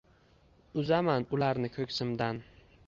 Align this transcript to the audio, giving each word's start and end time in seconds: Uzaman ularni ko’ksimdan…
Uzaman 0.83 1.29
ularni 1.39 1.73
ko’ksimdan… 1.79 2.43